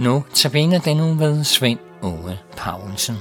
[0.00, 3.16] Nu tabiner den nu ved Svend Ove Paulsen.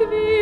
[0.00, 0.35] Og vidste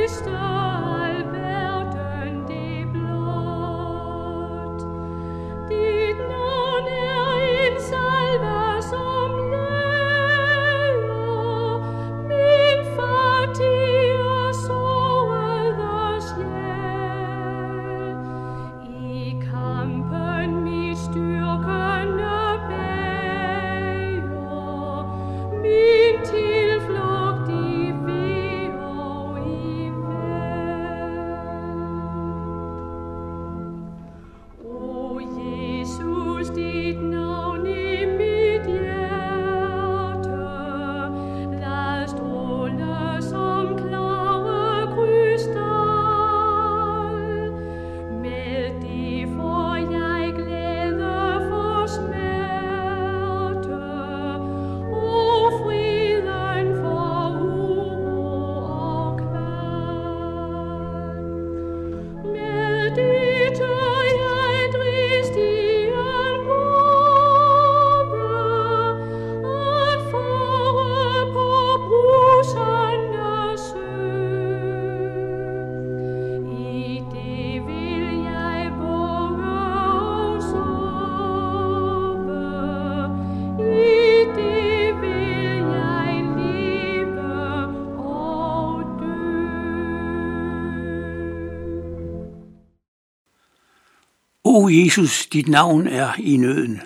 [94.57, 96.81] O Jesus, dit navn er i nøden,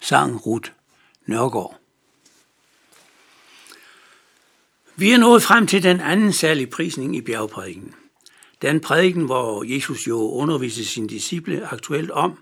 [0.00, 0.70] sang Ruth
[1.26, 1.80] Nørgaard.
[4.96, 7.94] Vi er nået frem til den anden særlige prisning i bjergprædiken.
[8.62, 12.38] Den prædiken, hvor Jesus jo underviser sine disciple aktuelt om,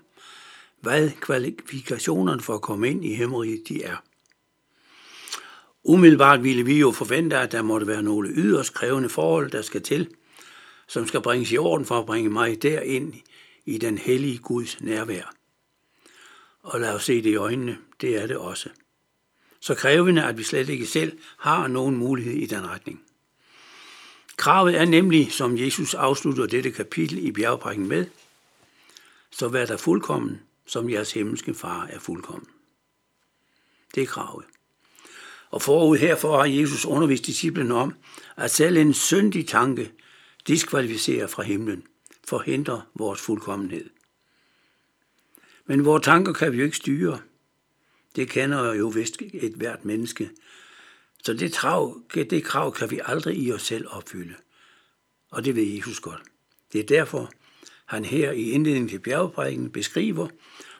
[0.81, 3.95] hvad kvalifikationerne for at komme ind i himmeriget de er.
[5.83, 9.81] Umiddelbart ville vi jo forvente, at der måtte være nogle yderst krævende forhold, der skal
[9.81, 10.09] til,
[10.87, 13.13] som skal bringes i orden for at bringe mig derind
[13.65, 15.33] i den hellige Guds nærvær.
[16.61, 18.69] Og lad os se det i øjnene, det er det også.
[19.59, 23.03] Så krævende, at vi slet ikke selv har nogen mulighed i den retning.
[24.37, 28.05] Kravet er nemlig, som Jesus afslutter dette kapitel i bjergprækken med,
[29.31, 32.47] så vær der fuldkommen, som jeres himmelske far er fuldkommen.
[33.95, 34.45] Det er kravet.
[35.49, 37.93] Og forud herfor har Jesus undervist disciplene om,
[38.37, 39.91] at selv en syndig tanke
[40.47, 41.83] diskvalificerer fra himlen,
[42.29, 43.89] forhindrer vores fuldkommenhed.
[45.65, 47.21] Men vores tanker kan vi jo ikke styre.
[48.15, 50.29] Det kender jo vist et hvert menneske.
[51.23, 54.35] Så det, trav, det krav kan vi aldrig i os selv opfylde.
[55.31, 56.21] Og det ved Jesus godt.
[56.73, 57.31] Det er derfor,
[57.85, 60.27] han her i indledningen til bjergprædiken beskriver,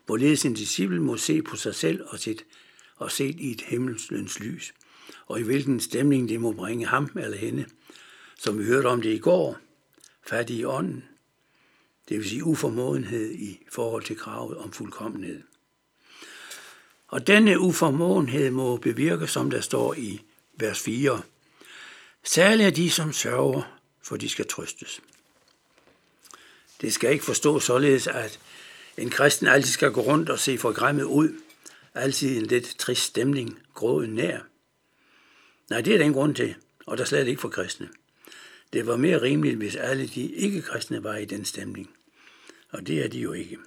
[0.05, 2.45] hvorledes en disciple må se på sig selv og, sit,
[2.95, 4.73] og set i et himmelsløns lys,
[5.25, 7.65] og i hvilken stemning det må bringe ham eller hende,
[8.37, 9.57] som vi hørte om det i går,
[10.27, 11.03] fattig i ånden,
[12.09, 15.41] det vil sige uformåenhed i forhold til kravet om fuldkommenhed.
[17.07, 20.21] Og denne uformåenhed må bevirke, som der står i
[20.57, 21.21] vers 4.
[22.23, 25.01] Særligt er de, som sørger, for de skal trøstes.
[26.81, 28.39] Det skal ikke forstås således, at
[28.97, 31.29] en kristen altid skal gå rundt og se forgræmmet ud,
[31.93, 34.39] altid en lidt trist stemning, gråden nær.
[35.69, 36.55] Nej, det er den grund til,
[36.85, 37.89] og der slet ikke for kristne.
[38.73, 41.89] Det var mere rimeligt, hvis alle de ikke-kristne var i den stemning.
[42.69, 43.57] Og det er de jo ikke.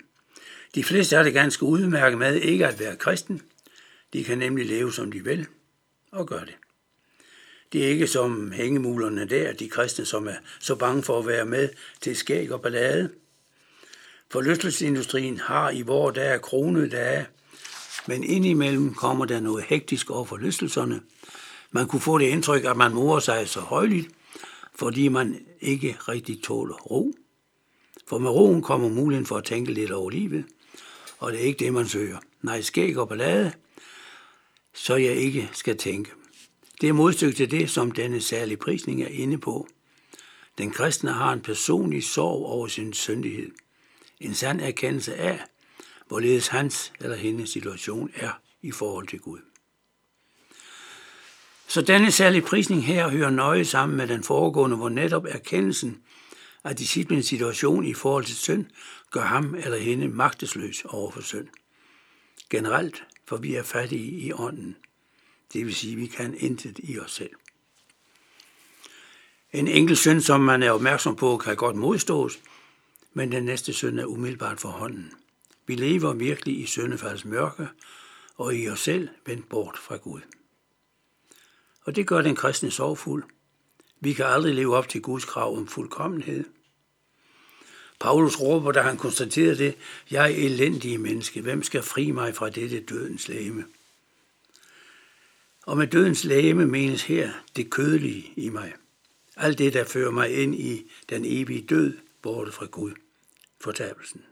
[0.75, 3.43] De fleste er det ganske udmærket med ikke at være kristen.
[4.13, 5.47] De kan nemlig leve, som de vil,
[6.11, 6.55] og gør det.
[7.73, 11.47] Det er ikke som hængemulerne der, de kristne, som er så bange for at være
[11.47, 11.69] med
[12.01, 13.11] til skæg og ballade.
[14.31, 17.27] Forlystelsesindustrien har i vores dage krone dage,
[18.07, 21.01] men indimellem kommer der noget hektisk over forlystelserne.
[21.71, 24.09] Man kunne få det indtryk, at man morer sig så højligt,
[24.75, 27.15] fordi man ikke rigtig tåler ro.
[28.13, 30.45] For med roen kommer muligheden for at tænke lidt over livet,
[31.19, 32.19] og det er ikke det, man søger.
[32.43, 33.53] Nej, skæg og ballade,
[34.75, 36.11] så jeg ikke skal tænke.
[36.81, 39.69] Det er modstykke til det, som denne særlige prisning er inde på.
[40.59, 43.51] Den kristne har en personlig sorg over sin syndighed.
[44.21, 45.41] En sand erkendelse af,
[46.09, 49.41] hvorledes hans eller hendes situation er i forhold til Gud.
[51.67, 56.03] Så denne særlige prisning her hører nøje sammen med den foregående, hvor netop erkendelsen
[56.65, 58.67] at disciplens situation i forhold til synd
[59.11, 61.49] gør ham eller hende magtesløs over for synd.
[62.51, 64.77] Generelt, for vi er fattige i ånden.
[65.53, 67.31] Det vil sige, at vi kan intet i os selv.
[69.53, 72.39] En enkelt synd, som man er opmærksom på, kan godt modstås,
[73.13, 75.13] men den næste synd er umiddelbart for hånden.
[75.67, 77.69] Vi lever virkelig i syndefaldets mørke,
[78.37, 80.21] og i os selv vendt bort fra Gud.
[81.85, 83.25] Og det gør den kristne sorgfuld.
[84.05, 86.45] Vi kan aldrig leve op til Guds krav om fuldkommenhed.
[88.01, 89.75] Paulus råber, da han konstaterer det,
[90.11, 93.65] jeg er elendig menneske, hvem skal fri mig fra dette dødens læme?
[95.67, 98.73] Og med dødens læme menes her det kødelige i mig.
[99.37, 102.93] Alt det, der fører mig ind i den evige død, borte fra Gud,
[103.61, 104.25] fortabelsen.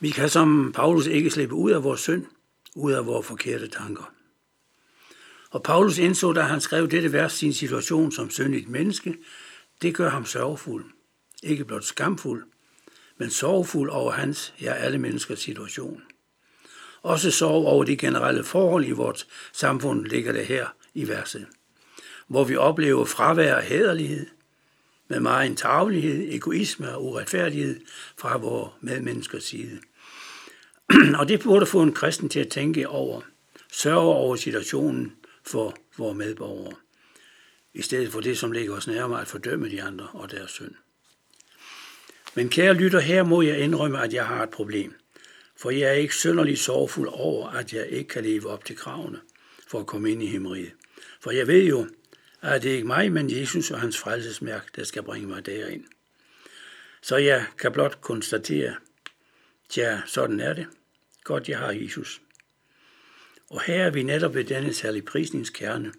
[0.00, 2.26] Vi kan som Paulus ikke slippe ud af vores synd,
[2.74, 4.15] ud af vores forkerte tanker.
[5.56, 9.16] Og Paulus indså, da han skrev dette vers, sin situation som syndigt menneske,
[9.82, 10.84] det gør ham sørgfuld.
[11.42, 12.44] Ikke blot skamfuld,
[13.18, 16.02] men sorgfuld over hans, ja alle menneskers situation.
[17.02, 21.46] Også sorg over de generelle forhold i vort samfund ligger det her i verset,
[22.28, 24.26] hvor vi oplever fravær af hæderlighed,
[25.08, 27.80] med meget tavlighed, egoisme og uretfærdighed
[28.18, 29.78] fra vores medmenneskers side.
[31.18, 33.20] og det burde få en kristen til at tænke over,
[33.72, 35.12] sørge over situationen
[35.46, 36.74] for vores medborgere,
[37.74, 40.74] i stedet for det, som ligger os nærmere at fordømme de andre og deres synd.
[42.34, 44.94] Men kære lytter, her må jeg indrømme, at jeg har et problem.
[45.56, 49.20] For jeg er ikke sønderlig sorgfuld over, at jeg ikke kan leve op til kravene
[49.68, 50.72] for at komme ind i himmeriet.
[51.20, 51.88] For jeg ved jo,
[52.42, 55.84] at det ikke mig, men Jesus og hans frelsesmærk, der skal bringe mig derind.
[57.02, 58.74] Så jeg kan blot konstatere,
[59.68, 60.66] tja, sådan er det.
[61.24, 62.20] Godt, jeg har Jesus.
[63.50, 65.92] Og her er vi netop ved denne særlig prisningskerne.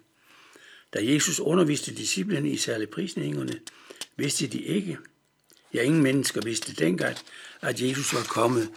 [0.94, 3.60] Da Jesus underviste disciplene i særlig prisningerne,
[4.16, 4.98] vidste de ikke,
[5.74, 7.16] ja ingen mennesker vidste dengang,
[7.60, 8.70] at Jesus var kommet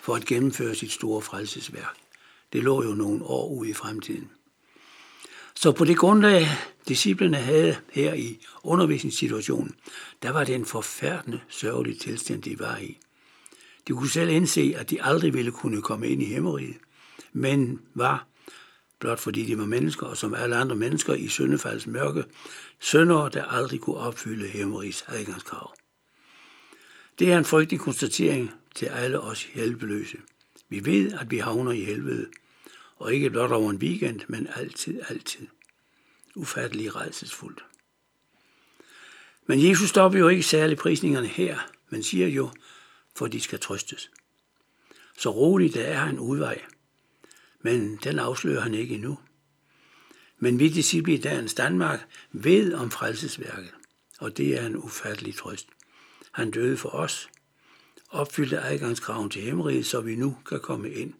[0.00, 1.96] for at gennemføre sit store frelsesværk.
[2.52, 4.30] Det lå jo nogle år ude i fremtiden.
[5.54, 6.46] Så på det grundlag,
[6.88, 9.74] disciplene havde her i undervisningssituationen,
[10.22, 12.98] der var det en forfærdende sørgelig tilstand, de var i.
[13.88, 16.76] De kunne selv indse, at de aldrig ville kunne komme ind i himmeriget,
[17.32, 18.26] men var,
[18.98, 22.24] blot fordi de var mennesker, og som alle andre mennesker i syndefaldets mørke,
[22.80, 25.74] sønder, der aldrig kunne opfylde himmerigs adgangskrav.
[27.18, 30.16] Det er en frygtelig konstatering til alle os hjælpeløse.
[30.68, 32.26] Vi ved, at vi havner i helvede,
[32.96, 35.46] og ikke blot over en weekend, men altid, altid.
[36.34, 37.64] Ufattelig rejsesfuldt.
[39.46, 42.50] Men Jesus stopper jo ikke særlig prisningerne her, men siger jo,
[43.16, 44.10] for de skal trøstes.
[45.18, 46.60] Så roligt, der er en udvej,
[47.62, 49.18] men den afslører han ikke endnu.
[50.38, 52.00] Men vi disciple i dagens Danmark
[52.32, 53.70] ved om frelsesværket,
[54.18, 55.68] og det er en ufattelig trøst.
[56.32, 57.30] Han døde for os,
[58.10, 61.14] opfyldte adgangskraven til himmeriget, så vi nu kan komme ind.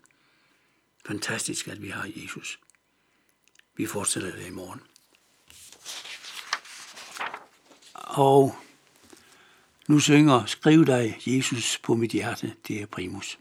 [1.07, 2.61] Fantastisk, at vi har Jesus.
[3.77, 4.81] Vi fortsætter det i morgen.
[7.95, 8.57] Og
[9.89, 13.39] nu synger Skriv dig, Jesus, på mit hjerte, det er primus.